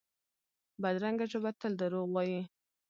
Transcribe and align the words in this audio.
بدرنګه 0.81 1.25
ژبه 1.31 1.51
تل 1.59 1.71
دروغ 1.79 2.07
وايي 2.13 2.41